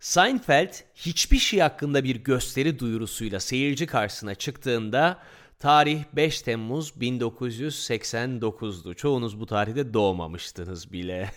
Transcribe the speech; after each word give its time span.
Seinfeld 0.00 0.72
hiçbir 0.94 1.38
şey 1.38 1.60
hakkında 1.60 2.04
bir 2.04 2.16
gösteri 2.16 2.78
duyurusuyla 2.78 3.40
seyirci 3.40 3.86
karşısına 3.86 4.34
çıktığında 4.34 5.18
tarih 5.58 6.04
5 6.12 6.42
Temmuz 6.42 6.90
1989'du. 6.90 8.94
Çoğunuz 8.94 9.40
bu 9.40 9.46
tarihte 9.46 9.94
doğmamıştınız 9.94 10.92
bile. 10.92 11.30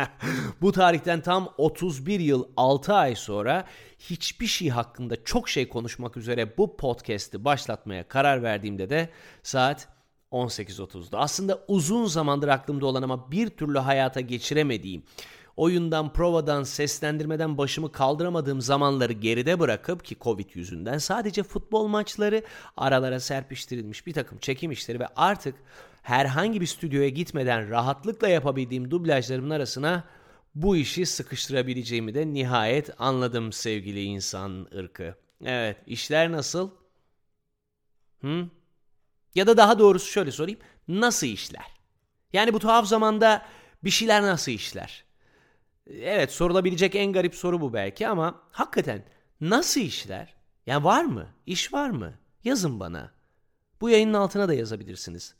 bu 0.60 0.72
tarihten 0.72 1.20
tam 1.20 1.48
31 1.58 2.20
yıl 2.20 2.48
6 2.56 2.94
ay 2.94 3.14
sonra 3.14 3.64
hiçbir 3.98 4.46
şey 4.46 4.68
hakkında 4.68 5.24
çok 5.24 5.48
şey 5.48 5.68
konuşmak 5.68 6.16
üzere 6.16 6.58
bu 6.58 6.76
podcast'i 6.76 7.44
başlatmaya 7.44 8.08
karar 8.08 8.42
verdiğimde 8.42 8.90
de 8.90 9.08
saat 9.42 9.88
18.30'du. 10.32 11.16
Aslında 11.16 11.64
uzun 11.68 12.06
zamandır 12.06 12.48
aklımda 12.48 12.86
olan 12.86 13.02
ama 13.02 13.30
bir 13.30 13.50
türlü 13.50 13.78
hayata 13.78 14.20
geçiremediğim 14.20 15.02
oyundan, 15.56 16.12
provadan, 16.12 16.62
seslendirmeden 16.62 17.58
başımı 17.58 17.92
kaldıramadığım 17.92 18.60
zamanları 18.60 19.12
geride 19.12 19.60
bırakıp 19.60 20.04
ki 20.04 20.16
Covid 20.20 20.50
yüzünden 20.54 20.98
sadece 20.98 21.42
futbol 21.42 21.86
maçları 21.86 22.42
aralara 22.76 23.20
serpiştirilmiş 23.20 24.06
bir 24.06 24.12
takım 24.12 24.38
çekim 24.38 24.70
işleri 24.70 25.00
ve 25.00 25.06
artık 25.16 25.54
herhangi 26.02 26.60
bir 26.60 26.66
stüdyoya 26.66 27.08
gitmeden 27.08 27.70
rahatlıkla 27.70 28.28
yapabildiğim 28.28 28.90
dublajlarımın 28.90 29.50
arasına 29.50 30.04
bu 30.54 30.76
işi 30.76 31.06
sıkıştırabileceğimi 31.06 32.14
de 32.14 32.32
nihayet 32.32 32.90
anladım 32.98 33.52
sevgili 33.52 34.02
insan 34.02 34.68
ırkı. 34.74 35.14
Evet, 35.44 35.76
işler 35.86 36.32
nasıl? 36.32 36.70
Hı? 38.20 38.48
Ya 39.34 39.46
da 39.46 39.56
daha 39.56 39.78
doğrusu 39.78 40.10
şöyle 40.10 40.30
sorayım. 40.30 40.60
Nasıl 40.88 41.26
işler? 41.26 41.66
Yani 42.32 42.52
bu 42.52 42.58
tuhaf 42.58 42.86
zamanda 42.86 43.46
bir 43.84 43.90
şeyler 43.90 44.22
nasıl 44.22 44.52
işler? 44.52 45.03
Evet 45.90 46.32
sorulabilecek 46.32 46.94
en 46.94 47.12
garip 47.12 47.34
soru 47.34 47.60
bu 47.60 47.72
belki 47.72 48.08
ama 48.08 48.42
hakikaten 48.50 49.04
nasıl 49.40 49.80
işler? 49.80 50.34
Yani 50.66 50.84
var 50.84 51.04
mı? 51.04 51.26
İş 51.46 51.72
var 51.72 51.90
mı? 51.90 52.14
Yazın 52.44 52.80
bana. 52.80 53.12
Bu 53.80 53.90
yayının 53.90 54.14
altına 54.14 54.48
da 54.48 54.54
yazabilirsiniz. 54.54 55.34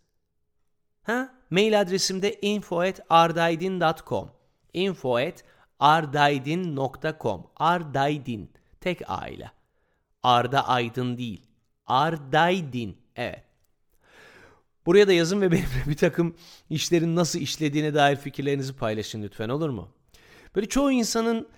Ha? 1.03 1.35
Mail 1.51 1.81
adresimde 1.81 2.41
info@ardaydin.com. 2.41 4.31
info@ardaydin.com. 4.73 7.47
Ardaydin 7.57 8.51
tek 8.81 9.11
A 9.11 9.29
ile. 9.29 9.51
Arda 10.23 10.69
Aydın 10.69 11.19
değil. 11.19 11.47
Ardaydin. 11.87 12.99
Evet. 13.17 13.45
Buraya 14.87 15.09
da 15.09 15.13
yazın 15.13 15.41
ve 15.41 15.53
benimle 15.53 15.67
bir 15.87 15.97
takım 15.97 16.37
işlerin 16.71 17.17
nasıl 17.17 17.39
işlediğine 17.39 17.95
dair 17.95 18.17
fikirlerinizi 18.17 18.77
paylaşın 18.77 19.23
lütfen 19.23 19.49
olur 19.49 19.69
mu? 19.69 19.89
Böyle 20.55 20.69
çoğu 20.69 20.93
insanın 20.93 21.49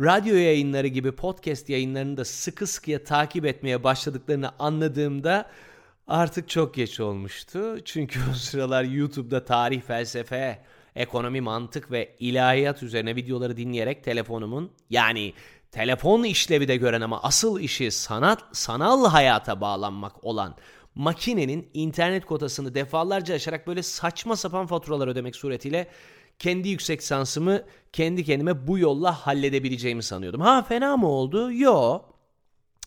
radyo 0.00 0.34
yayınları 0.34 0.86
gibi 0.86 1.12
podcast 1.12 1.68
yayınlarını 1.68 2.16
da 2.16 2.24
sıkı 2.24 2.66
sıkıya 2.66 3.04
takip 3.04 3.46
etmeye 3.46 3.84
başladıklarını 3.84 4.50
anladığımda 4.58 5.50
artık 6.06 6.48
çok 6.48 6.74
geç 6.74 7.00
olmuştu. 7.00 7.78
Çünkü 7.84 8.20
o 8.32 8.34
sıralar 8.34 8.84
YouTube'da 8.84 9.44
tarih, 9.44 9.82
felsefe, 9.82 10.64
ekonomi, 10.96 11.40
mantık 11.40 11.90
ve 11.90 12.16
ilahiyat 12.18 12.82
üzerine 12.82 13.16
videoları 13.16 13.56
dinleyerek 13.56 14.04
telefonumun 14.04 14.70
yani 14.90 15.32
telefon 15.72 16.22
işlevi 16.22 16.68
de 16.68 16.76
gören 16.76 17.00
ama 17.00 17.22
asıl 17.22 17.60
işi 17.60 17.90
sanat 17.90 18.44
sanal 18.52 19.06
hayata 19.06 19.60
bağlanmak 19.60 20.24
olan 20.24 20.56
makinenin 20.94 21.70
internet 21.74 22.26
kotasını 22.26 22.74
defalarca 22.74 23.34
aşarak 23.34 23.66
böyle 23.66 23.82
saçma 23.82 24.36
sapan 24.36 24.66
faturalar 24.66 25.08
ödemek 25.08 25.36
suretiyle 25.36 25.88
kendi 26.38 26.68
yüksek 26.68 27.02
sansımı 27.02 27.62
kendi 27.92 28.24
kendime 28.24 28.66
bu 28.66 28.78
yolla 28.78 29.12
halledebileceğimi 29.12 30.02
sanıyordum. 30.02 30.40
Ha 30.40 30.62
fena 30.62 30.96
mı 30.96 31.08
oldu? 31.08 31.52
Yo. 31.52 32.02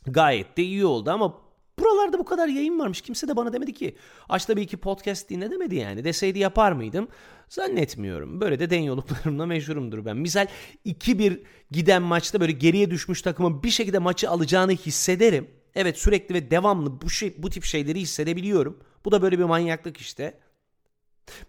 Gayet 0.07 0.57
de 0.57 0.63
iyi 0.63 0.85
oldu 0.85 1.11
ama 1.11 1.41
buralarda 1.79 2.19
bu 2.19 2.25
kadar 2.25 2.47
yayın 2.47 2.79
varmış. 2.79 3.01
Kimse 3.01 3.27
de 3.27 3.35
bana 3.35 3.53
demedi 3.53 3.73
ki 3.73 3.95
aç 4.29 4.49
da 4.49 4.57
bir 4.57 4.61
iki 4.61 4.77
podcast 4.77 5.29
dinle 5.29 5.51
demedi 5.51 5.75
yani. 5.75 6.03
Deseydi 6.03 6.39
yapar 6.39 6.71
mıydım? 6.71 7.07
Zannetmiyorum. 7.49 8.41
Böyle 8.41 8.59
de 8.59 8.69
denyoluklarımla 8.69 9.45
meşhurumdur 9.45 10.05
ben. 10.05 10.17
Misal 10.17 10.47
2-1 10.85 11.43
giden 11.71 12.01
maçta 12.01 12.41
böyle 12.41 12.51
geriye 12.51 12.91
düşmüş 12.91 13.21
takımın 13.21 13.63
bir 13.63 13.69
şekilde 13.69 13.99
maçı 13.99 14.29
alacağını 14.29 14.71
hissederim. 14.71 15.49
Evet 15.75 15.97
sürekli 15.97 16.35
ve 16.35 16.51
devamlı 16.51 17.01
bu 17.01 17.09
şey 17.09 17.35
bu 17.37 17.49
tip 17.49 17.63
şeyleri 17.63 17.99
hissedebiliyorum. 17.99 18.79
Bu 19.05 19.11
da 19.11 19.21
böyle 19.21 19.39
bir 19.39 19.43
manyaklık 19.43 19.97
işte. 19.97 20.39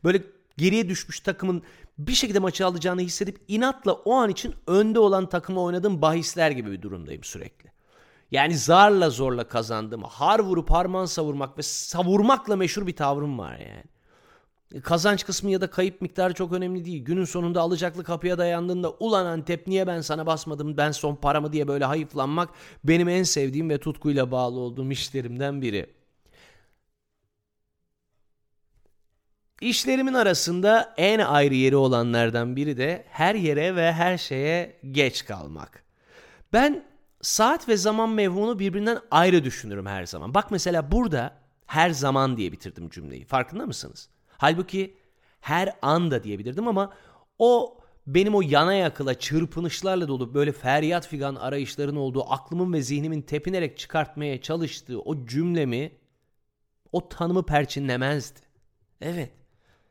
Böyle 0.04 0.22
geriye 0.56 0.88
düşmüş 0.88 1.20
takımın 1.20 1.62
bir 1.98 2.14
şekilde 2.14 2.38
maçı 2.38 2.66
alacağını 2.66 3.00
hissedip 3.00 3.40
inatla 3.48 3.92
o 3.92 4.14
an 4.14 4.30
için 4.30 4.54
önde 4.66 4.98
olan 4.98 5.28
takımla 5.28 5.60
oynadığım 5.60 6.02
bahisler 6.02 6.50
gibi 6.50 6.72
bir 6.72 6.82
durumdayım 6.82 7.24
sürekli. 7.24 7.70
Yani 8.30 8.58
zarla 8.58 9.10
zorla 9.10 9.48
kazandım. 9.48 10.02
Har 10.02 10.38
vurup 10.38 10.70
harman 10.70 11.06
savurmak 11.06 11.58
ve 11.58 11.62
savurmakla 11.62 12.56
meşhur 12.56 12.86
bir 12.86 12.96
tavrım 12.96 13.38
var 13.38 13.58
yani. 13.58 13.84
Kazanç 14.82 15.26
kısmı 15.26 15.50
ya 15.50 15.60
da 15.60 15.70
kayıp 15.70 16.02
miktarı 16.02 16.34
çok 16.34 16.52
önemli 16.52 16.84
değil. 16.84 17.04
Günün 17.04 17.24
sonunda 17.24 17.60
alacaklı 17.60 18.04
kapıya 18.04 18.38
dayandığında 18.38 18.90
ulan 18.90 19.26
Antep 19.26 19.66
niye 19.66 19.86
ben 19.86 20.00
sana 20.00 20.26
basmadım 20.26 20.76
ben 20.76 20.90
son 20.90 21.16
paramı 21.16 21.52
diye 21.52 21.68
böyle 21.68 21.84
hayıflanmak 21.84 22.48
benim 22.84 23.08
en 23.08 23.22
sevdiğim 23.22 23.70
ve 23.70 23.78
tutkuyla 23.78 24.30
bağlı 24.30 24.58
olduğum 24.58 24.90
işlerimden 24.90 25.62
biri. 25.62 25.97
İşlerimin 29.60 30.14
arasında 30.14 30.94
en 30.96 31.18
ayrı 31.18 31.54
yeri 31.54 31.76
olanlardan 31.76 32.56
biri 32.56 32.76
de 32.76 33.04
her 33.08 33.34
yere 33.34 33.76
ve 33.76 33.92
her 33.92 34.18
şeye 34.18 34.76
geç 34.90 35.24
kalmak. 35.24 35.84
Ben 36.52 36.84
saat 37.22 37.68
ve 37.68 37.76
zaman 37.76 38.10
mevhumunu 38.10 38.58
birbirinden 38.58 38.98
ayrı 39.10 39.44
düşünürüm 39.44 39.86
her 39.86 40.06
zaman. 40.06 40.34
Bak 40.34 40.50
mesela 40.50 40.92
burada 40.92 41.34
her 41.66 41.90
zaman 41.90 42.36
diye 42.36 42.52
bitirdim 42.52 42.90
cümleyi. 42.90 43.24
Farkında 43.24 43.66
mısınız? 43.66 44.08
Halbuki 44.28 44.96
her 45.40 45.76
anda 45.82 46.24
diyebilirdim 46.24 46.68
ama 46.68 46.92
o 47.38 47.78
benim 48.06 48.34
o 48.34 48.42
yana 48.42 48.74
yakıla 48.74 49.18
çırpınışlarla 49.18 50.08
dolu 50.08 50.34
böyle 50.34 50.52
feryat 50.52 51.08
figan 51.08 51.34
arayışların 51.34 51.96
olduğu 51.96 52.32
aklımın 52.32 52.72
ve 52.72 52.82
zihnimin 52.82 53.22
tepinerek 53.22 53.78
çıkartmaya 53.78 54.40
çalıştığı 54.40 55.00
o 55.00 55.26
cümlemi 55.26 55.92
o 56.92 57.08
tanımı 57.08 57.46
perçinlemezdi. 57.46 58.40
Evet. 59.00 59.32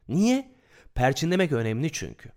Niye? 0.09 0.51
Perçinlemek 0.95 1.51
önemli 1.51 1.91
çünkü. 1.91 2.29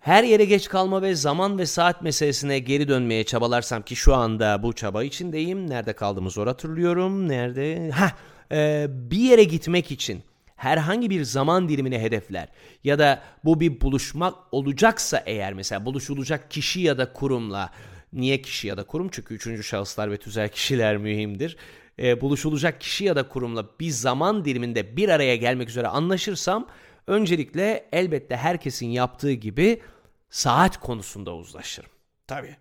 Her 0.00 0.24
yere 0.24 0.44
geç 0.44 0.68
kalma 0.68 1.02
ve 1.02 1.14
zaman 1.14 1.58
ve 1.58 1.66
saat 1.66 2.02
meselesine 2.02 2.58
geri 2.58 2.88
dönmeye 2.88 3.24
çabalarsam 3.24 3.82
ki 3.82 3.96
şu 3.96 4.14
anda 4.14 4.62
bu 4.62 4.72
çaba 4.72 5.04
içindeyim. 5.04 5.70
Nerede 5.70 5.92
kaldığımı 5.92 6.30
zor 6.30 6.46
hatırlıyorum. 6.46 7.28
Nerede? 7.28 7.90
Ha, 7.90 8.12
e, 8.52 8.86
bir 8.90 9.18
yere 9.18 9.44
gitmek 9.44 9.90
için 9.90 10.22
herhangi 10.56 11.10
bir 11.10 11.24
zaman 11.24 11.68
dilimini 11.68 11.98
hedefler 11.98 12.48
ya 12.84 12.98
da 12.98 13.22
bu 13.44 13.60
bir 13.60 13.80
buluşmak 13.80 14.34
olacaksa 14.52 15.22
eğer 15.26 15.52
mesela 15.54 15.84
buluşulacak 15.84 16.50
kişi 16.50 16.80
ya 16.80 16.98
da 16.98 17.12
kurumla 17.12 17.70
niye 18.12 18.42
kişi 18.42 18.68
ya 18.68 18.76
da 18.76 18.84
kurum 18.84 19.08
çünkü 19.12 19.34
üçüncü 19.34 19.64
şahıslar 19.64 20.10
ve 20.10 20.16
tüzel 20.16 20.48
kişiler 20.48 20.96
mühimdir 20.96 21.56
e, 21.98 22.20
buluşulacak 22.20 22.80
kişi 22.80 23.04
ya 23.04 23.16
da 23.16 23.28
kurumla 23.28 23.66
bir 23.80 23.90
zaman 23.90 24.44
diliminde 24.44 24.96
bir 24.96 25.08
araya 25.08 25.36
gelmek 25.36 25.68
üzere 25.68 25.88
anlaşırsam 25.88 26.66
öncelikle 27.06 27.88
elbette 27.92 28.36
herkesin 28.36 28.86
yaptığı 28.86 29.32
gibi 29.32 29.82
saat 30.30 30.80
konusunda 30.80 31.34
uzlaşırım. 31.34 31.90
Tabii. 32.26 32.56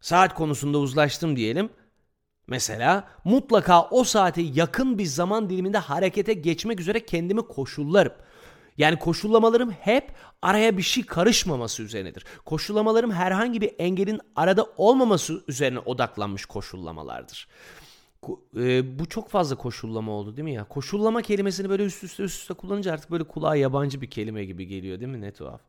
Saat 0.00 0.34
konusunda 0.34 0.78
uzlaştım 0.78 1.36
diyelim. 1.36 1.70
Mesela 2.46 3.08
mutlaka 3.24 3.82
o 3.82 4.04
saate 4.04 4.42
yakın 4.42 4.98
bir 4.98 5.04
zaman 5.04 5.50
diliminde 5.50 5.78
harekete 5.78 6.32
geçmek 6.32 6.80
üzere 6.80 7.06
kendimi 7.06 7.42
koşullarım. 7.42 8.12
Yani 8.78 8.98
koşullamalarım 8.98 9.70
hep 9.70 10.12
araya 10.42 10.76
bir 10.76 10.82
şey 10.82 11.06
karışmaması 11.06 11.82
üzerinedir. 11.82 12.24
Koşullamalarım 12.44 13.12
herhangi 13.12 13.60
bir 13.60 13.74
engelin 13.78 14.20
arada 14.36 14.66
olmaması 14.76 15.44
üzerine 15.48 15.78
odaklanmış 15.78 16.46
koşullamalardır 16.46 17.48
e, 18.56 18.98
bu 18.98 19.06
çok 19.06 19.28
fazla 19.28 19.56
koşullama 19.56 20.12
oldu 20.12 20.36
değil 20.36 20.44
mi 20.44 20.54
ya? 20.54 20.64
Koşullama 20.64 21.22
kelimesini 21.22 21.70
böyle 21.70 21.84
üst 21.84 22.04
üste 22.04 22.22
üst 22.22 22.40
üste 22.40 22.54
kullanınca 22.54 22.92
artık 22.92 23.10
böyle 23.10 23.24
kulağa 23.24 23.56
yabancı 23.56 24.00
bir 24.00 24.10
kelime 24.10 24.44
gibi 24.44 24.66
geliyor 24.66 25.00
değil 25.00 25.12
mi? 25.12 25.20
Ne 25.20 25.32
tuhaf. 25.32 25.60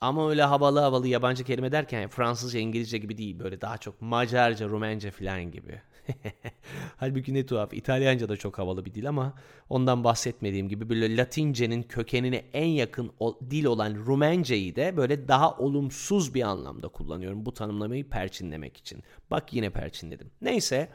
Ama 0.00 0.30
öyle 0.30 0.42
havalı 0.42 0.80
havalı 0.80 1.08
yabancı 1.08 1.44
kelime 1.44 1.72
derken 1.72 2.08
Fransızca, 2.08 2.60
İngilizce 2.60 2.98
gibi 2.98 3.18
değil. 3.18 3.38
Böyle 3.38 3.60
daha 3.60 3.78
çok 3.78 4.02
Macarca, 4.02 4.68
Rumence 4.68 5.10
falan 5.10 5.50
gibi. 5.50 5.80
Halbuki 6.96 7.34
ne 7.34 7.46
tuhaf. 7.46 7.74
İtalyanca 7.74 8.28
da 8.28 8.36
çok 8.36 8.58
havalı 8.58 8.84
bir 8.84 8.94
dil 8.94 9.08
ama 9.08 9.34
ondan 9.68 10.04
bahsetmediğim 10.04 10.68
gibi 10.68 10.88
böyle 10.88 11.16
Latince'nin 11.16 11.82
kökenine 11.82 12.44
en 12.52 12.66
yakın 12.66 13.12
dil 13.50 13.64
olan 13.64 13.94
Rumence'yi 13.94 14.76
de 14.76 14.96
böyle 14.96 15.28
daha 15.28 15.56
olumsuz 15.56 16.34
bir 16.34 16.42
anlamda 16.42 16.88
kullanıyorum. 16.88 17.46
Bu 17.46 17.54
tanımlamayı 17.54 18.08
perçinlemek 18.08 18.76
için. 18.76 19.02
Bak 19.30 19.52
yine 19.52 19.70
perçinledim. 19.70 20.30
Neyse. 20.40 20.88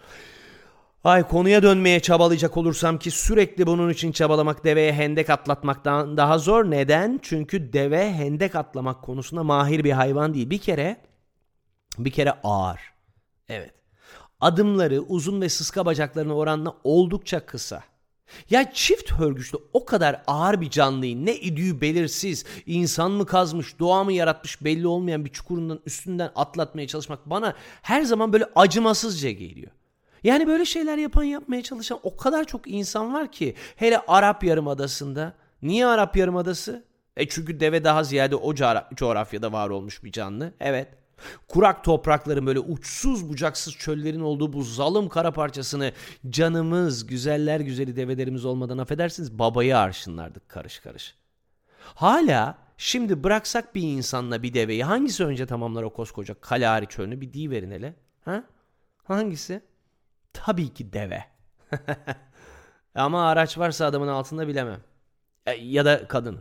Ay 1.05 1.27
konuya 1.27 1.63
dönmeye 1.63 1.99
çabalayacak 1.99 2.57
olursam 2.57 2.99
ki 2.99 3.11
sürekli 3.11 3.67
bunun 3.67 3.89
için 3.89 4.11
çabalamak 4.11 4.63
deveye 4.63 4.93
hendek 4.93 5.29
atlatmaktan 5.29 6.17
daha 6.17 6.37
zor. 6.37 6.71
Neden? 6.71 7.19
Çünkü 7.21 7.73
deve 7.73 8.13
hendek 8.13 8.55
atlamak 8.55 9.01
konusunda 9.01 9.43
mahir 9.43 9.83
bir 9.83 9.91
hayvan 9.91 10.33
değil. 10.33 10.49
Bir 10.49 10.57
kere 10.57 10.97
Bir 11.97 12.11
kere 12.11 12.33
ağır. 12.43 12.79
Evet. 13.49 13.73
Adımları 14.39 15.01
uzun 15.01 15.41
ve 15.41 15.49
sıska 15.49 15.85
bacaklarına 15.85 16.35
oranla 16.35 16.75
oldukça 16.83 17.45
kısa. 17.45 17.83
Ya 18.49 18.71
çift 18.73 19.11
hörgüçlü 19.11 19.57
o 19.73 19.85
kadar 19.85 20.23
ağır 20.27 20.61
bir 20.61 20.69
canlıyı 20.69 21.25
ne 21.25 21.35
idüğü 21.35 21.81
belirsiz, 21.81 22.45
insan 22.65 23.11
mı 23.11 23.25
kazmış, 23.25 23.79
doğa 23.79 24.03
mı 24.03 24.13
yaratmış 24.13 24.63
belli 24.63 24.87
olmayan 24.87 25.25
bir 25.25 25.29
çukurundan 25.29 25.79
üstünden 25.85 26.31
atlatmaya 26.35 26.87
çalışmak 26.87 27.25
bana 27.25 27.53
her 27.81 28.01
zaman 28.01 28.33
böyle 28.33 28.45
acımasızca 28.55 29.31
geliyor. 29.31 29.71
Yani 30.25 30.47
böyle 30.47 30.65
şeyler 30.65 30.97
yapan 30.97 31.23
yapmaya 31.23 31.63
çalışan 31.63 31.99
o 32.03 32.17
kadar 32.17 32.43
çok 32.43 32.67
insan 32.67 33.13
var 33.13 33.31
ki 33.31 33.55
hele 33.75 33.99
Arap 34.07 34.43
Yarımadası'nda. 34.43 35.33
Niye 35.61 35.85
Arap 35.85 36.17
Yarımadası? 36.17 36.83
E 37.17 37.29
çünkü 37.29 37.59
deve 37.59 37.83
daha 37.83 38.03
ziyade 38.03 38.35
o 38.35 38.55
coğrafyada 38.95 39.51
var 39.51 39.69
olmuş 39.69 40.03
bir 40.03 40.11
canlı. 40.11 40.53
Evet. 40.59 40.87
Kurak 41.47 41.83
toprakların 41.83 42.45
böyle 42.45 42.59
uçsuz 42.59 43.29
bucaksız 43.29 43.73
çöllerin 43.73 44.19
olduğu 44.19 44.53
bu 44.53 44.63
zalim 44.63 45.09
kara 45.09 45.31
parçasını 45.31 45.91
canımız, 46.29 47.07
güzeller 47.07 47.59
güzeli 47.59 47.95
develerimiz 47.95 48.45
olmadan 48.45 48.77
affedersiniz 48.77 49.39
babayı 49.39 49.77
arşınlardık 49.77 50.49
karış 50.49 50.79
karış. 50.79 51.15
Hala 51.79 52.57
şimdi 52.77 53.23
bıraksak 53.23 53.75
bir 53.75 53.81
insanla 53.81 54.43
bir 54.43 54.53
deveyi 54.53 54.83
hangisi 54.83 55.25
önce 55.25 55.45
tamamlar 55.45 55.83
o 55.83 55.93
koskoca 55.93 56.33
Kalahari 56.33 56.87
çölünü 56.87 57.21
bir 57.21 57.51
verin 57.51 57.71
hele. 57.71 57.95
Ha? 58.21 58.43
Hangisi? 59.03 59.61
Tabii 60.45 60.73
ki 60.73 60.93
deve. 60.93 61.23
Ama 62.95 63.27
araç 63.27 63.57
varsa 63.57 63.85
adamın 63.85 64.07
altında 64.07 64.47
bilemem. 64.47 64.81
E, 65.45 65.51
ya 65.51 65.85
da 65.85 66.07
kadın. 66.07 66.39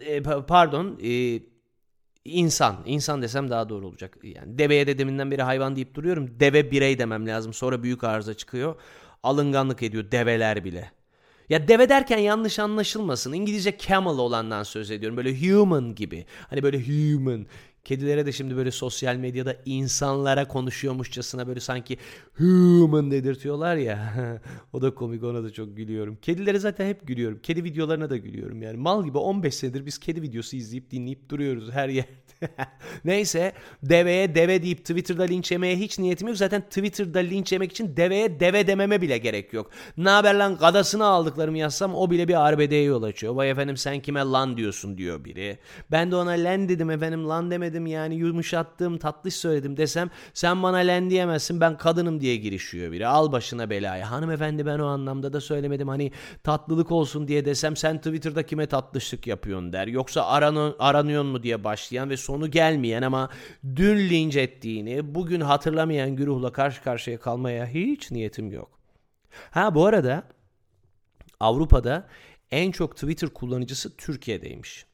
E, 0.00 0.22
pardon, 0.22 0.98
e, 1.02 1.40
insan. 2.24 2.82
İnsan 2.86 3.22
desem 3.22 3.50
daha 3.50 3.68
doğru 3.68 3.86
olacak. 3.86 4.18
Yani 4.22 4.58
deveye 4.58 4.86
de 4.86 4.98
deminden 4.98 5.30
beri 5.30 5.42
hayvan 5.42 5.76
deyip 5.76 5.94
duruyorum. 5.94 6.40
Deve 6.40 6.70
birey 6.70 6.98
demem 6.98 7.26
lazım. 7.26 7.52
Sonra 7.52 7.82
büyük 7.82 8.04
arıza 8.04 8.34
çıkıyor. 8.34 8.80
Alınganlık 9.22 9.82
ediyor 9.82 10.10
develer 10.10 10.64
bile. 10.64 10.92
Ya 11.48 11.68
deve 11.68 11.88
derken 11.88 12.18
yanlış 12.18 12.58
anlaşılmasın. 12.58 13.32
İngilizce 13.32 13.78
camel 13.78 14.18
olandan 14.18 14.62
söz 14.62 14.90
ediyorum. 14.90 15.16
Böyle 15.16 15.40
human 15.40 15.94
gibi. 15.94 16.26
Hani 16.50 16.62
böyle 16.62 16.80
human. 16.80 17.46
Kedilere 17.84 18.26
de 18.26 18.32
şimdi 18.32 18.56
böyle 18.56 18.70
sosyal 18.70 19.16
medyada 19.16 19.56
insanlara 19.64 20.48
konuşuyormuşçasına 20.48 21.46
böyle 21.46 21.60
sanki 21.60 21.98
human 22.38 23.10
dedirtiyorlar 23.10 23.76
ya. 23.76 24.14
o 24.72 24.82
da 24.82 24.94
komik 24.94 25.24
ona 25.24 25.44
da 25.44 25.52
çok 25.52 25.76
gülüyorum. 25.76 26.18
Kedilere 26.22 26.58
zaten 26.58 26.86
hep 26.88 27.06
gülüyorum. 27.06 27.38
Kedi 27.42 27.64
videolarına 27.64 28.10
da 28.10 28.16
gülüyorum 28.16 28.62
yani. 28.62 28.76
Mal 28.76 29.04
gibi 29.04 29.18
15 29.18 29.54
senedir 29.54 29.86
biz 29.86 29.98
kedi 29.98 30.22
videosu 30.22 30.56
izleyip 30.56 30.90
dinleyip 30.90 31.28
duruyoruz 31.28 31.70
her 31.70 31.88
yer. 31.88 32.04
Neyse 33.04 33.52
deveye 33.82 34.34
deve 34.34 34.62
deyip 34.62 34.78
Twitter'da 34.78 35.22
linç 35.22 35.52
yemeye 35.52 35.76
hiç 35.76 35.98
niyetim 35.98 36.28
yok. 36.28 36.36
Zaten 36.36 36.62
Twitter'da 36.62 37.18
linç 37.18 37.52
yemek 37.52 37.70
için 37.70 37.96
deveye 37.96 38.40
deve 38.40 38.66
dememe 38.66 39.00
bile 39.00 39.18
gerek 39.18 39.52
yok. 39.52 39.70
Ne 39.96 40.10
haber 40.10 40.34
lan 40.34 40.56
gadasını 40.56 41.04
aldıklarımı 41.04 41.58
yazsam 41.58 41.94
o 41.94 42.10
bile 42.10 42.28
bir 42.28 42.46
arbedeye 42.46 42.82
yol 42.82 43.02
açıyor. 43.02 43.34
Vay 43.34 43.50
efendim 43.50 43.76
sen 43.76 44.00
kime 44.00 44.20
lan 44.20 44.56
diyorsun 44.56 44.98
diyor 44.98 45.24
biri. 45.24 45.58
Ben 45.90 46.10
de 46.10 46.16
ona 46.16 46.30
len 46.30 46.68
dedim 46.68 46.90
efendim 46.90 47.28
lan 47.28 47.50
demedim 47.74 47.86
yani 47.86 48.14
yumuşattım 48.14 48.98
tatlış 48.98 49.34
söyledim 49.34 49.76
desem 49.76 50.10
sen 50.34 50.62
bana 50.62 50.76
len 50.76 51.10
diyemezsin 51.10 51.60
ben 51.60 51.76
kadınım 51.76 52.20
diye 52.20 52.36
girişiyor 52.36 52.92
biri. 52.92 53.06
Al 53.06 53.32
başına 53.32 53.70
belayı. 53.70 54.04
Hanımefendi 54.04 54.66
ben 54.66 54.78
o 54.78 54.86
anlamda 54.86 55.32
da 55.32 55.40
söylemedim 55.40 55.88
hani 55.88 56.12
tatlılık 56.42 56.90
olsun 56.90 57.28
diye 57.28 57.44
desem 57.44 57.76
sen 57.76 57.98
Twitter'da 57.98 58.46
kime 58.46 58.66
tatlışlık 58.66 59.26
yapıyorsun 59.26 59.72
der. 59.72 59.86
Yoksa 59.86 60.26
aranıyor, 60.26 60.74
aranıyor 60.78 61.22
mu 61.22 61.42
diye 61.42 61.64
başlayan 61.64 62.10
ve 62.10 62.16
sonu 62.16 62.50
gelmeyen 62.50 63.02
ama 63.02 63.28
dün 63.76 63.96
linç 63.96 64.36
ettiğini 64.36 65.14
bugün 65.14 65.40
hatırlamayan 65.40 66.16
güruhla 66.16 66.52
karşı 66.52 66.82
karşıya 66.82 67.20
kalmaya 67.20 67.66
hiç 67.66 68.10
niyetim 68.10 68.52
yok. 68.52 68.70
Ha 69.50 69.74
bu 69.74 69.86
arada 69.86 70.22
Avrupa'da 71.40 72.08
en 72.50 72.70
çok 72.70 72.94
Twitter 72.94 73.30
kullanıcısı 73.30 73.96
Türkiye'deymiş. 73.96 74.86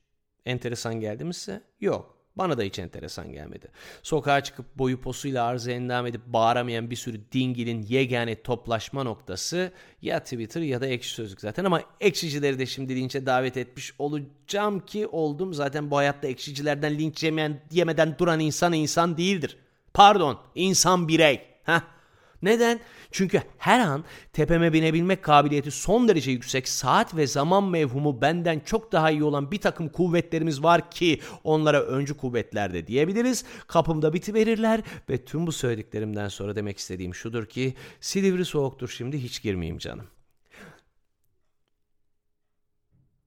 Enteresan 0.46 1.00
geldi 1.00 1.24
mi 1.24 1.34
size? 1.34 1.62
Yok. 1.80 2.19
Bana 2.40 2.58
da 2.58 2.62
hiç 2.62 2.78
enteresan 2.78 3.32
gelmedi. 3.32 3.68
Sokağa 4.02 4.40
çıkıp 4.40 4.78
boyu 4.78 5.00
posuyla 5.00 5.44
arıza 5.44 5.70
endam 5.70 6.06
edip 6.06 6.20
bağıramayan 6.26 6.90
bir 6.90 6.96
sürü 6.96 7.20
dingilin 7.32 7.82
yegane 7.82 8.42
toplaşma 8.42 9.02
noktası 9.02 9.72
ya 10.02 10.20
Twitter 10.20 10.60
ya 10.60 10.80
da 10.80 10.86
ekşi 10.86 11.10
sözlük 11.10 11.40
zaten 11.40 11.64
ama 11.64 11.82
ekşicileri 12.00 12.58
de 12.58 12.66
şimdi 12.66 12.96
linçe 12.96 13.26
davet 13.26 13.56
etmiş 13.56 13.94
olacağım 13.98 14.80
ki 14.80 15.06
oldum. 15.06 15.54
Zaten 15.54 15.90
bu 15.90 15.96
hayatta 15.96 16.28
ekşicilerden 16.28 16.98
linç 16.98 17.22
yemeyen, 17.22 17.60
yemeden 17.70 18.18
duran 18.18 18.40
insan 18.40 18.72
insan 18.72 19.16
değildir. 19.16 19.56
Pardon 19.94 20.38
insan 20.54 21.08
birey. 21.08 21.40
Heh. 21.64 21.99
Neden? 22.42 22.80
Çünkü 23.10 23.42
her 23.58 23.80
an 23.80 24.04
tepeme 24.32 24.72
binebilmek 24.72 25.22
kabiliyeti 25.22 25.70
son 25.70 26.08
derece 26.08 26.30
yüksek 26.30 26.68
saat 26.68 27.16
ve 27.16 27.26
zaman 27.26 27.64
mevhumu 27.64 28.20
benden 28.20 28.60
çok 28.60 28.92
daha 28.92 29.10
iyi 29.10 29.24
olan 29.24 29.50
bir 29.50 29.60
takım 29.60 29.88
kuvvetlerimiz 29.88 30.62
var 30.62 30.90
ki 30.90 31.20
onlara 31.44 31.82
öncü 31.82 32.16
kuvvetler 32.16 32.72
de 32.72 32.86
diyebiliriz. 32.86 33.44
Kapımda 33.66 34.12
bitiverirler 34.12 34.80
ve 35.10 35.24
tüm 35.24 35.46
bu 35.46 35.52
söylediklerimden 35.52 36.28
sonra 36.28 36.56
demek 36.56 36.78
istediğim 36.78 37.14
şudur 37.14 37.46
ki 37.46 37.74
Silivri 38.00 38.44
soğuktur 38.44 38.88
şimdi 38.88 39.22
hiç 39.22 39.42
girmeyeyim 39.42 39.78
canım. 39.78 40.06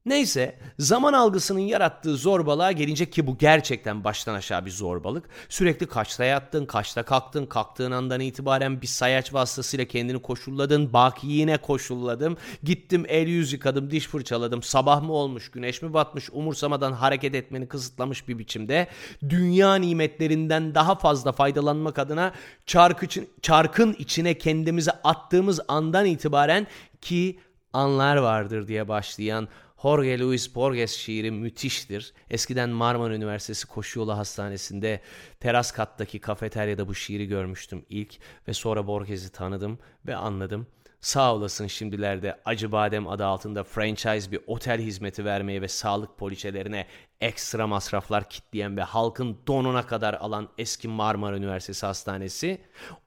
Neyse 0.06 0.60
zaman 0.80 1.14
algısının 1.14 1.60
yarattığı 1.60 2.18
zorbalığa 2.18 2.72
gelince 2.72 3.10
ki 3.10 3.28
bu 3.28 3.38
gerçekten 3.38 4.04
baştan 4.04 4.34
aşağı 4.34 4.66
bir 4.66 4.72
zorbalık. 4.72 5.30
Sürekli 5.50 5.86
kaçta 5.86 6.26
yattın, 6.26 6.66
kaçta 6.66 7.04
kalktın, 7.04 7.46
kalktığın 7.46 7.92
andan 7.92 8.20
itibaren 8.20 8.82
bir 8.82 8.88
sayaç 8.88 9.34
vasıtasıyla 9.34 9.86
kendini 9.86 10.22
koşulladın, 10.22 10.94
bak 10.94 11.24
yine 11.24 11.58
koşulladım. 11.58 12.38
Gittim 12.64 13.06
el 13.08 13.28
yüz 13.28 13.54
yıkadım, 13.54 13.92
diş 13.92 14.08
fırçaladım, 14.08 14.64
sabah 14.64 15.02
mı 15.02 15.14
olmuş, 15.14 15.52
güneş 15.52 15.82
mi 15.82 15.94
batmış 15.94 16.30
umursamadan 16.32 16.92
hareket 16.92 17.36
etmeni 17.36 17.68
kısıtlamış 17.68 18.28
bir 18.28 18.40
biçimde. 18.40 18.88
Dünya 19.30 19.76
nimetlerinden 19.76 20.76
daha 20.76 20.96
fazla 20.96 21.32
faydalanmak 21.32 22.00
adına 22.00 22.34
çark 22.66 23.04
için, 23.04 23.30
çarkın 23.42 23.96
içine 24.00 24.38
kendimizi 24.38 24.92
attığımız 24.92 25.60
andan 25.68 26.06
itibaren 26.06 26.68
ki 27.02 27.40
anlar 27.74 28.18
vardır 28.18 28.68
diye 28.68 28.88
başlayan 28.88 29.48
Jorge 29.84 30.20
Luis 30.20 30.56
Borges 30.56 30.98
şiiri 30.98 31.32
müthiştir. 31.32 32.14
Eskiden 32.30 32.70
Marmara 32.70 33.16
Üniversitesi 33.16 33.68
Koşu 33.68 34.00
Yolu 34.00 34.18
Hastanesi'nde 34.18 35.02
teras 35.40 35.72
kattaki 35.72 36.20
kafeteryada 36.20 36.88
bu 36.88 36.96
şiiri 36.96 37.28
görmüştüm 37.28 37.86
ilk 37.90 38.16
ve 38.48 38.54
sonra 38.54 38.88
Borges'i 38.88 39.32
tanıdım 39.32 39.80
ve 40.08 40.16
anladım. 40.16 40.68
Sağ 41.02 41.36
olasın 41.36 41.68
şimdilerde 41.68 42.42
Acı 42.46 42.72
Badem 42.72 43.08
adı 43.08 43.26
altında 43.26 43.64
franchise 43.64 44.32
bir 44.32 44.40
otel 44.48 44.82
hizmeti 44.82 45.26
vermeye 45.26 45.62
ve 45.62 45.68
sağlık 45.68 46.18
poliçelerine 46.18 46.88
ekstra 47.22 47.68
masraflar 47.68 48.30
kitleyen 48.30 48.78
ve 48.78 48.82
halkın 48.82 49.38
donuna 49.48 49.88
kadar 49.88 50.14
alan 50.14 50.50
eski 50.58 50.88
Marmara 50.88 51.38
Üniversitesi 51.38 51.86
Hastanesi 51.86 52.62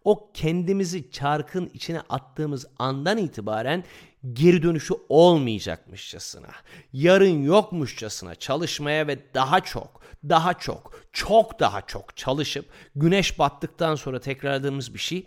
o 0.04 0.33
kendimizi 0.33 1.11
çarkın 1.11 1.71
içine 1.75 2.00
attığımız 2.00 2.66
andan 2.78 3.18
itibaren 3.18 3.85
geri 4.33 4.62
dönüşü 4.62 4.95
olmayacakmışçasına, 5.09 6.50
yarın 6.92 7.42
yokmuşçasına 7.42 8.35
çalışmaya 8.35 9.06
ve 9.06 9.35
daha 9.35 9.61
çok, 9.61 10.00
daha 10.28 10.54
çok, 10.54 11.00
çok 11.12 11.61
daha 11.61 11.83
çok 11.83 12.16
çalışıp 12.16 12.66
güneş 12.97 13.38
battıktan 13.38 13.95
sonra 13.95 14.21
tekrarladığımız 14.21 14.95
bir 14.95 14.99
şey 14.99 15.26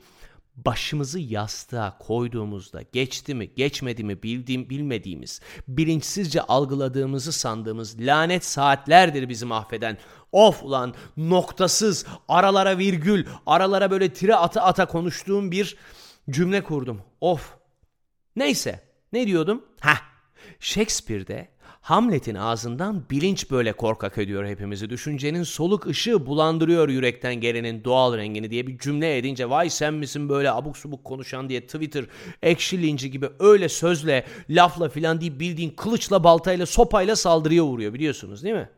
başımızı 0.56 1.20
yastığa 1.20 1.98
koyduğumuzda 1.98 2.82
geçti 2.82 3.36
mi 3.36 3.53
geçmedi 3.56 4.03
mi 4.03 4.24
bildiğim 4.24 4.70
bilmediğimiz 4.70 5.41
bilinçsizce 5.68 6.41
algıladığımızı 6.41 7.32
sandığımız 7.32 8.00
lanet 8.00 8.46
saatlerdir 8.46 9.29
bizi 9.29 9.46
mahveden 9.46 9.98
of 10.32 10.63
ulan 10.63 10.94
noktasız 11.18 12.06
aralara 12.27 12.77
virgül 12.77 13.25
aralara 13.46 13.91
böyle 13.91 14.13
tire 14.13 14.36
ata 14.36 14.62
ata 14.62 14.86
konuştuğum 14.86 15.51
bir 15.51 15.77
cümle 16.29 16.63
kurdum. 16.63 17.01
Of. 17.22 17.53
Neyse 18.36 18.88
ne 19.13 19.28
diyordum 19.28 19.66
ha 19.80 19.94
Shakespeare'de 20.60 21.48
Hamlet'in 21.82 22.36
ağzından 22.36 23.04
bilinç 23.12 23.51
böyle 23.51 23.74
korkak 23.74 24.18
ediyor 24.18 24.46
hepimizi. 24.46 24.89
Düşüncenin 24.89 25.44
soluk 25.44 25.88
ışığı 25.88 26.25
bulandırıyor 26.25 26.89
yürekten 26.89 27.36
gelenin 27.36 27.84
doğal 27.84 28.18
rengini 28.18 28.51
diye 28.51 28.68
bir 28.68 28.78
cümle 28.78 29.18
edince 29.18 29.50
vay 29.50 29.70
sen 29.70 29.94
misin 29.94 30.30
böyle 30.30 30.51
abuk 30.51 30.78
subuk 30.78 31.04
konuşan 31.04 31.50
diye 31.50 31.62
Twitter 31.62 32.06
ekşi 32.42 32.82
linci 32.82 33.12
gibi 33.12 33.30
öyle 33.39 33.70
sözle 33.70 34.25
lafla 34.50 34.89
filan 34.89 35.22
değil 35.22 35.39
bildiğin 35.39 35.70
kılıçla 35.70 36.24
baltayla 36.24 36.66
sopayla 36.66 37.16
saldırıya 37.16 37.63
uğruyor 37.63 37.94
biliyorsunuz 37.94 38.44
değil 38.44 38.56
mi? 38.56 38.70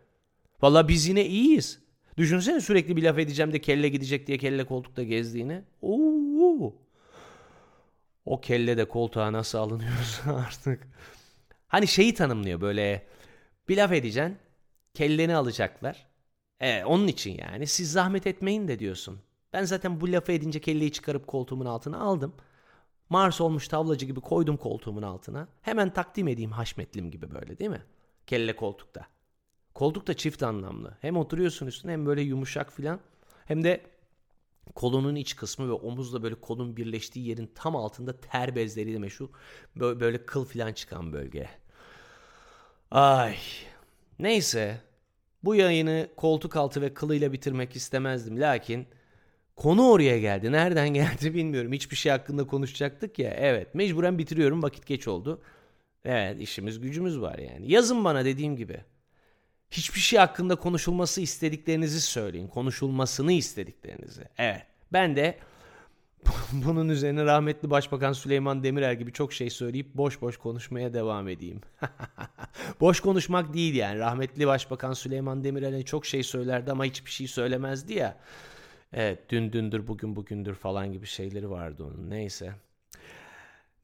Valla 0.62 0.88
biz 0.88 1.08
yine 1.08 1.26
iyiyiz. 1.26 1.80
Düşünsene 2.18 2.62
sürekli 2.62 2.98
bir 2.98 3.04
laf 3.04 3.18
edeceğim 3.18 3.54
de 3.54 3.60
kelle 3.60 3.90
gidecek 3.90 4.28
diye 4.28 4.38
kelle 4.38 4.64
koltukta 4.64 5.04
gezdiğini. 5.04 5.62
Oo. 5.82 6.74
O 8.26 8.42
kelle 8.42 8.78
de 8.78 8.86
koltuğa 8.86 9.34
nasıl 9.34 9.58
alınıyorsa 9.58 10.36
artık. 10.48 10.88
Hani 11.68 11.88
şeyi 11.88 12.14
tanımlıyor 12.14 12.62
böyle 12.62 13.08
bir 13.70 13.78
laf 13.78 13.92
edeceksin. 13.92 14.38
Kelleni 14.94 15.36
alacaklar. 15.36 16.08
Evet 16.60 16.86
onun 16.86 17.08
için 17.08 17.38
yani 17.38 17.68
siz 17.68 17.92
zahmet 17.92 18.28
etmeyin 18.28 18.68
de 18.68 18.80
diyorsun. 18.80 19.20
Ben 19.54 19.64
zaten 19.64 20.02
bu 20.02 20.12
lafı 20.12 20.32
edince 20.32 20.62
kelleyi 20.62 20.92
çıkarıp 20.92 21.28
koltuğumun 21.28 21.66
altına 21.66 22.00
aldım. 22.00 22.34
Mars 23.10 23.42
olmuş 23.42 23.68
tavlacı 23.68 24.06
gibi 24.06 24.22
koydum 24.22 24.58
koltuğumun 24.58 25.02
altına. 25.02 25.48
Hemen 25.62 25.94
takdim 25.94 26.28
edeyim 26.28 26.52
haşmetlim 26.52 27.12
gibi 27.12 27.32
böyle 27.32 27.60
değil 27.60 27.72
mi? 27.72 27.82
Kelle 28.28 28.56
koltukta. 28.56 29.08
Koltuk 29.74 30.08
da 30.08 30.14
çift 30.14 30.44
anlamlı. 30.44 30.98
Hem 31.02 31.18
oturuyorsun 31.18 31.68
üstüne 31.68 31.92
hem 31.92 32.06
böyle 32.06 32.22
yumuşak 32.22 32.74
filan. 32.74 33.00
Hem 33.46 33.64
de 33.64 33.82
kolunun 34.76 35.16
iç 35.16 35.36
kısmı 35.36 35.68
ve 35.70 35.72
omuzla 35.72 36.24
böyle 36.24 36.36
kolun 36.36 36.78
birleştiği 36.78 37.28
yerin 37.28 37.52
tam 37.56 37.76
altında 37.76 38.20
ter 38.22 38.56
bezleriyle 38.56 39.00
meşhur 39.00 39.30
böyle, 39.76 40.00
böyle 40.00 40.26
kıl 40.26 40.46
filan 40.46 40.74
çıkan 40.74 41.14
bölge. 41.14 41.50
Ay. 42.92 43.36
Neyse. 44.20 44.82
Bu 45.44 45.56
yayını 45.56 46.08
koltuk 46.18 46.56
altı 46.56 46.82
ve 46.82 46.94
kılıyla 46.94 47.34
bitirmek 47.34 47.76
istemezdim. 47.76 48.40
Lakin 48.42 48.88
konu 49.56 49.90
oraya 49.90 50.20
geldi. 50.20 50.52
Nereden 50.52 50.90
geldi 50.90 51.34
bilmiyorum. 51.34 51.74
Hiçbir 51.74 51.96
şey 51.96 52.12
hakkında 52.12 52.48
konuşacaktık 52.48 53.20
ya. 53.20 53.34
Evet 53.38 53.76
mecburen 53.76 54.18
bitiriyorum. 54.18 54.64
Vakit 54.64 54.86
geç 54.86 55.08
oldu. 55.08 55.42
Evet 56.06 56.42
işimiz 56.42 56.80
gücümüz 56.80 57.22
var 57.22 57.38
yani. 57.38 57.72
Yazın 57.72 58.06
bana 58.06 58.26
dediğim 58.26 58.56
gibi. 58.56 58.82
Hiçbir 59.72 60.00
şey 60.00 60.20
hakkında 60.20 60.56
konuşulması 60.56 61.22
istediklerinizi 61.22 62.02
söyleyin. 62.02 62.48
Konuşulmasını 62.48 63.34
istediklerinizi. 63.34 64.24
Evet. 64.38 64.66
Ben 64.94 65.16
de 65.16 65.38
bunun 66.52 66.90
üzerine 66.90 67.26
rahmetli 67.26 67.70
Başbakan 67.70 68.14
Süleyman 68.14 68.64
Demirel 68.64 68.96
gibi 68.96 69.14
çok 69.14 69.34
şey 69.34 69.50
söyleyip 69.50 69.96
boş 69.96 70.22
boş 70.22 70.38
konuşmaya 70.38 70.94
devam 70.94 71.28
edeyim. 71.28 71.62
boş 72.80 73.00
konuşmak 73.00 73.54
değil 73.54 73.76
yani. 73.76 74.00
Rahmetli 74.00 74.48
Başbakan 74.48 74.94
Süleyman 74.94 75.44
Demirel'e 75.44 75.84
çok 75.84 76.06
şey 76.06 76.24
söylerdi 76.24 76.72
ama 76.72 76.86
hiçbir 76.86 77.12
şey 77.12 77.28
söylemezdi 77.28 77.94
ya. 77.94 78.18
Evet 78.94 79.20
dün 79.30 79.54
dündür 79.54 79.88
bugün 79.88 80.16
bugündür 80.16 80.56
falan 80.56 80.94
gibi 80.94 81.06
şeyleri 81.06 81.50
vardı 81.50 81.84
onun. 81.84 82.10
Neyse. 82.10 82.54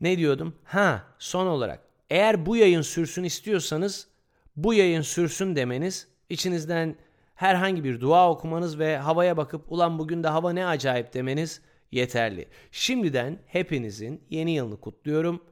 Ne 0.02 0.18
diyordum? 0.18 0.56
Ha 0.64 1.04
son 1.20 1.48
olarak 1.48 1.80
eğer 2.10 2.46
bu 2.46 2.58
yayın 2.58 2.82
sürsün 2.82 3.24
istiyorsanız 3.24 4.08
bu 4.58 4.74
yayın 4.74 5.02
sürsün 5.02 5.56
demeniz 5.56 6.08
içinizden 6.30 6.96
herhangi 7.36 7.84
bir 7.84 8.02
dua 8.02 8.32
okumanız 8.32 8.80
ve 8.80 8.98
havaya 8.98 9.38
bakıp 9.38 9.72
ulan 9.72 10.00
bugün 10.00 10.24
de 10.24 10.28
hava 10.28 10.54
ne 10.54 10.66
acayip 10.66 11.14
demeniz 11.14 11.62
yeterli. 11.92 12.48
Şimdiden 12.72 13.40
hepinizin 13.46 14.24
yeni 14.30 14.52
yılını 14.52 14.80
kutluyorum. 14.80 15.44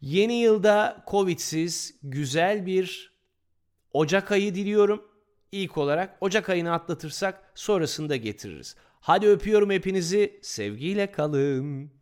Yeni 0.00 0.34
yılda 0.34 1.04
Covid'siz 1.10 1.98
güzel 2.02 2.66
bir 2.66 3.10
Ocak 3.92 4.32
ayı 4.32 4.54
diliyorum. 4.54 5.02
İlk 5.52 5.78
olarak 5.78 6.16
Ocak 6.20 6.48
ayını 6.48 6.72
atlatırsak 6.72 7.52
sonrasında 7.54 8.16
getiririz. 8.16 8.76
Hadi 9.00 9.26
öpüyorum 9.28 9.70
hepinizi. 9.70 10.40
Sevgiyle 10.42 11.12
kalın. 11.12 11.99